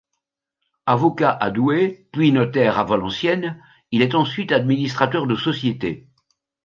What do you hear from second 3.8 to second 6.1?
il est ensuite administrateur de sociétés.